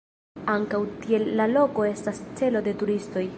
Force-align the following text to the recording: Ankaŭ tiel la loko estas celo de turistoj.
Ankaŭ 0.53 0.79
tiel 1.03 1.29
la 1.41 1.47
loko 1.51 1.87
estas 1.91 2.23
celo 2.41 2.63
de 2.71 2.75
turistoj. 2.85 3.29